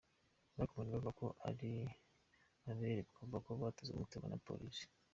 Bakomeje 0.57 0.95
kuvuga 0.97 1.11
ko 1.19 1.27
ari 1.49 1.71
abere, 2.71 3.01
bakavuga 3.07 3.37
ko 3.45 3.51
batezwe 3.61 3.95
umutego 3.95 4.25
na 4.29 4.39
polisi. 4.47 4.85